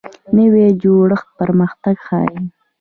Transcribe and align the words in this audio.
نوی 0.35 0.67
جوړښت 0.81 1.27
پرمختګ 1.39 1.95
ښیي 2.07 2.37